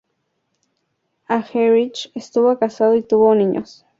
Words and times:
Argerich 1.29 2.09
estuvo 2.15 2.57
casado 2.57 2.95
y 2.95 3.03
tuvo 3.03 3.35
niños. 3.35 3.85